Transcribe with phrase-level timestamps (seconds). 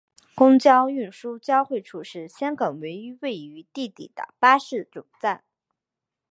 [0.33, 5.43] 公共运输交汇处是香港唯一位于地底的巴士总站。